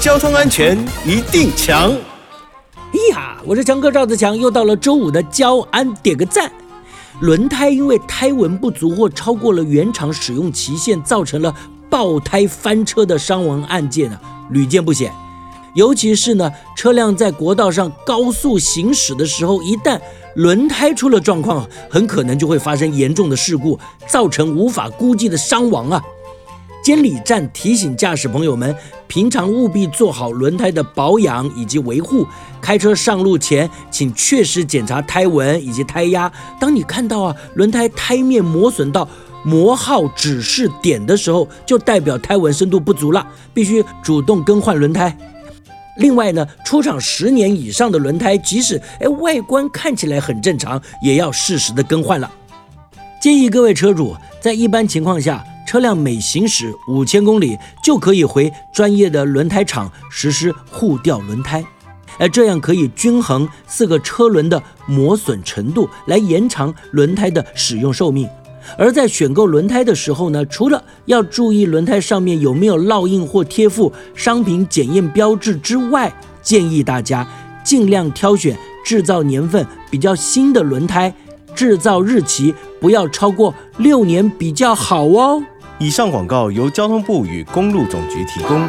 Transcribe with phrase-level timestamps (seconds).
[0.00, 1.92] 交通安全一定强。
[3.12, 6.50] 呀，我是强哥赵自强，又到了周五的交安点个赞。
[7.20, 11.54] 轮胎因为胎纹不足或超过了原厂使用期限，造成了
[11.90, 14.18] 爆胎翻车的伤亡案件啊，
[14.48, 15.12] 屡见不鲜。
[15.74, 20.00] 尤其是呢，车辆在国道上高速行驶的时候，一旦
[20.34, 26.02] 轮胎出了状况，很可能就会发生严重的事故，造成无法估计的伤亡啊。
[26.82, 28.74] 监理站提醒驾驶朋友们，
[29.06, 32.26] 平常务必做好轮胎的保养以及维护。
[32.60, 36.30] 开车上路前，请确实检查胎纹以及胎压。
[36.58, 39.06] 当你看到啊轮胎胎面磨损到
[39.44, 45.14] 磨耗指示点的时候，就代表胎纹深度不足了，必须主动更换轮胎。
[45.98, 52.30] 另外呢，出厂十年以上的轮胎，即使哎外观看起来很正常，也要适时的更换了。
[53.20, 61.64] 建议各位车主在一般情况下，车辆每行驶五千公里就可以回专业的轮胎厂实施护吊轮胎，
[62.18, 68.28] 而这样可以均衡四个车轮的磨损程度，来延长轮胎的使用寿命。
[68.76, 77.24] 而在选购轮胎的时候呢，除了要注意轮胎上面有没有烙印或贴附商品检验标志之外，建议大家
[77.62, 81.14] 尽量挑选制造年份比较新的轮胎，
[81.54, 85.40] 制造日期不要超过六年比较好哦。
[85.82, 88.68] 以上广告由交通部与公路总局提供。